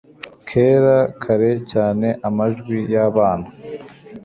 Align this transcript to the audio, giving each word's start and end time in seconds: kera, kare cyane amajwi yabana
kera, 0.47 0.97
kare 1.23 1.51
cyane 1.71 2.07
amajwi 2.27 2.77
yabana 2.93 3.47